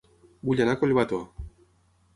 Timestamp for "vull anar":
0.49-0.75